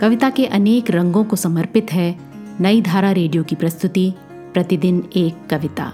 [0.00, 2.18] कविता के अनेक रंगों को समर्पित है
[2.60, 5.92] नई धारा रेडियो की प्रस्तुति, प्रतिदिन एक कविता।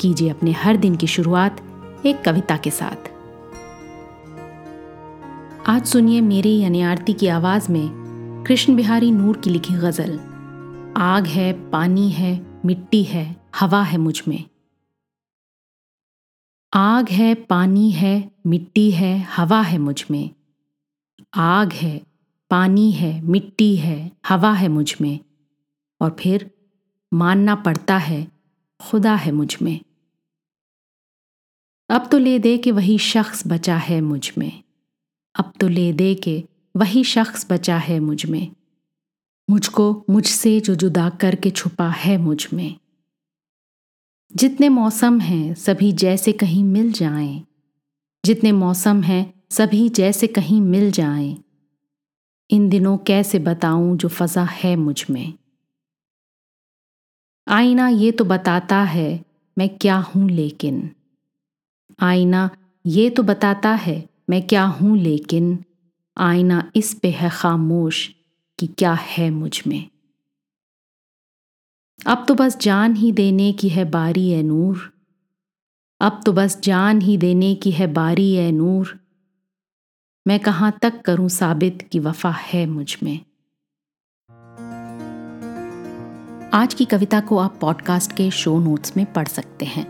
[0.00, 1.60] कीजिए अपने हर दिन की शुरुआत
[2.06, 3.10] एक कविता के साथ।
[5.66, 7.88] आज सुनिए मेरी यानी आरती की आवाज़ में
[8.46, 10.20] कृष्ण बिहारी नूर की लिखी गज़ल।
[10.96, 14.44] आग है, पानी है, मिट्टी है, हवा है मुझमें।
[16.74, 20.30] आग है, पानी है, मिट्टी है, हवा है मुझमें।
[21.34, 22.13] आग है
[22.54, 25.20] पानी है, मिट्टी है, हवा है मुझमें।
[26.00, 26.50] और फिर
[27.14, 28.32] मानना पड़ता है,
[28.80, 29.80] खुदा है मुझमें।
[31.90, 34.62] अब तो ले दे के वही शख्स बचा है मुझमें।
[35.38, 36.44] अब तो ले दे के
[36.76, 38.52] वही शख्स बचा है मुझमें।
[39.50, 42.78] मुझको मुझसे जो जुदा करके छुपा है मुझमें।
[44.36, 47.44] जितने मौसम हैं, सभी जैसे कहीं मिल जाएँ।
[48.24, 51.43] जितने मौसम हैं, सभी जैसे कहीं मिल जाएँ।
[52.50, 55.32] इन दिनों कैसे बताऊँ जो फजा है मुझमें?
[57.48, 59.24] आईना ये तो बताता है,
[59.58, 60.90] मैं क्या हूँ लेकिन।
[62.00, 62.50] आईना
[62.86, 65.64] ये तो बताता है, मैं क्या हूँ लेकिन।
[66.18, 68.10] आईना इस पे है खामोश
[68.58, 69.88] कि क्या है मुझमें।
[72.06, 74.92] अब तो बस जान ही देने की है बारी ए नूर।
[76.00, 79.03] अब तो बस जान ही देने की है बारी ए नूर।
[80.26, 83.18] मैं कहाँ तक करूँ साबित कि वफा है मुझमें?
[86.54, 89.86] आज की कविता को आप पॉडकास्ट के शो नोट्स में पढ़ सकते हैं।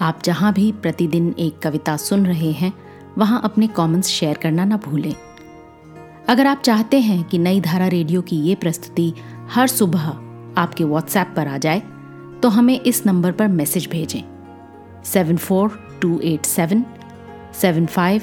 [0.00, 2.72] आप जहाँ भी प्रतिदिन एक कविता सुन रहे हैं,
[3.18, 5.14] वहाँ अपने कमेंट्स शेयर करना ना भूलें।
[6.28, 9.12] अगर आप चाहते हैं कि नई धारा रेडियो की ये प्रस्तुति
[9.50, 10.08] हर सुबह
[10.60, 11.80] आपके व्हाट्सएप पर आ जाए
[12.42, 14.22] तो हमें इस नंबर पर मैसेज भेजें।
[15.04, 16.84] Seven four two eight seven
[17.60, 18.22] seven five